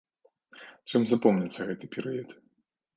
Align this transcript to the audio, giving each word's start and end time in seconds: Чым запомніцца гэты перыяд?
Чым 0.93 1.01
запомніцца 1.13 1.59
гэты 1.71 1.85
перыяд? 1.97 2.29